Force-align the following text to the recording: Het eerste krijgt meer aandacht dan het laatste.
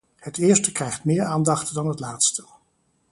Het 0.15 0.37
eerste 0.37 0.71
krijgt 0.71 1.03
meer 1.03 1.23
aandacht 1.25 1.73
dan 1.73 1.87
het 1.87 1.99
laatste. 1.99 2.45